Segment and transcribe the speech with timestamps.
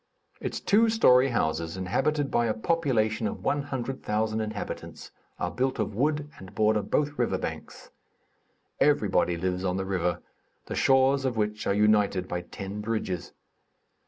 [0.39, 6.27] Its two story houses, inhabited by a population of 100,000 inhabitants, are built of wood
[6.39, 7.91] and border both river banks.
[8.79, 10.23] Everybody lives on the river,
[10.65, 13.31] the shores of which are united by ten bridges.